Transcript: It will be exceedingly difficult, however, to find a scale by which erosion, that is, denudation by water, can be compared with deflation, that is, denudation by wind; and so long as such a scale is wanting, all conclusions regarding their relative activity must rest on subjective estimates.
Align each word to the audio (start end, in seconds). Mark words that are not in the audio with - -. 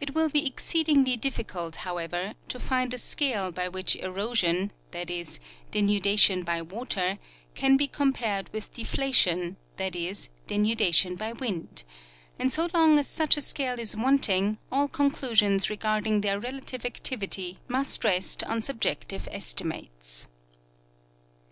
It 0.00 0.14
will 0.14 0.28
be 0.28 0.46
exceedingly 0.46 1.16
difficult, 1.16 1.74
however, 1.82 2.34
to 2.46 2.60
find 2.60 2.94
a 2.94 2.98
scale 2.98 3.50
by 3.50 3.68
which 3.68 3.96
erosion, 3.96 4.70
that 4.92 5.10
is, 5.10 5.40
denudation 5.72 6.44
by 6.44 6.62
water, 6.62 7.18
can 7.56 7.76
be 7.76 7.88
compared 7.88 8.48
with 8.52 8.72
deflation, 8.72 9.56
that 9.76 9.96
is, 9.96 10.28
denudation 10.46 11.16
by 11.18 11.32
wind; 11.32 11.82
and 12.38 12.52
so 12.52 12.70
long 12.72 12.96
as 13.00 13.08
such 13.08 13.36
a 13.36 13.40
scale 13.40 13.80
is 13.80 13.96
wanting, 13.96 14.58
all 14.70 14.86
conclusions 14.86 15.68
regarding 15.68 16.20
their 16.20 16.38
relative 16.38 16.84
activity 16.86 17.58
must 17.66 18.04
rest 18.04 18.44
on 18.44 18.62
subjective 18.62 19.26
estimates. 19.32 20.28